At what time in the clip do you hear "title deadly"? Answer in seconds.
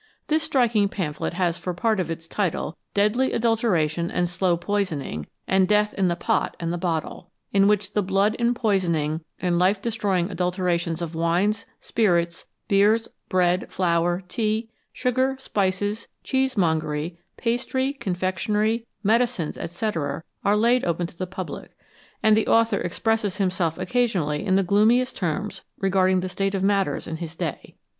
2.27-3.33